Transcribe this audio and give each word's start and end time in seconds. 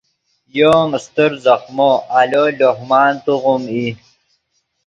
یو 0.57 0.71
ام 0.81 0.91
استر 0.97 1.31
ځخمو 1.43 1.91
آلو 2.19 2.45
لوہ 2.57 2.81
مان 2.89 3.13
توغیم 3.25 3.63
ای 3.73 3.87